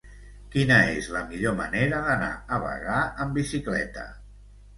[0.53, 4.09] Quina és la millor manera d'anar a Bagà amb bicicleta?